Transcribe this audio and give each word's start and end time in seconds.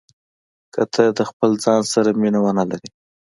که 0.73 0.81
ته 0.93 1.03
د 1.17 1.19
خپل 1.29 1.51
ځان 1.63 1.81
سره 1.93 2.09
مینه 2.21 2.39
ونه 2.41 2.63
لرې. 2.71 2.89